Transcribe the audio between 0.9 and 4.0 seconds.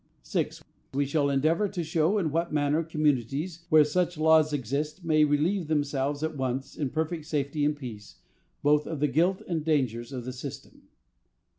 We shall then endeavor to show in what manner communities where